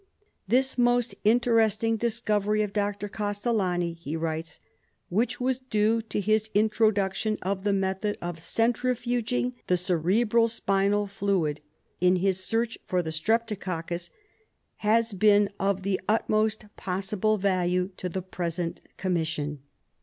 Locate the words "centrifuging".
8.39-9.53